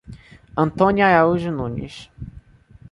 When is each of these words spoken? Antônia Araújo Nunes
Antônia 0.57 1.05
Araújo 1.05 1.51
Nunes 1.51 2.09